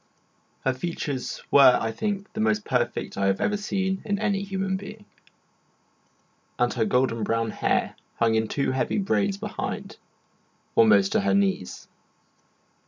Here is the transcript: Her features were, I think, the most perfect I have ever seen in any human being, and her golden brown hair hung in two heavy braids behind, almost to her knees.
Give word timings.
Her 0.65 0.73
features 0.73 1.43
were, 1.51 1.77
I 1.79 1.91
think, 1.91 2.33
the 2.33 2.39
most 2.41 2.65
perfect 2.65 3.17
I 3.19 3.27
have 3.27 3.39
ever 3.39 3.55
seen 3.55 4.01
in 4.03 4.17
any 4.17 4.41
human 4.41 4.75
being, 4.75 5.05
and 6.57 6.73
her 6.73 6.85
golden 6.85 7.21
brown 7.23 7.51
hair 7.51 7.95
hung 8.17 8.33
in 8.33 8.47
two 8.47 8.71
heavy 8.71 8.97
braids 8.97 9.37
behind, 9.37 9.97
almost 10.75 11.11
to 11.11 11.21
her 11.21 11.35
knees. 11.35 11.87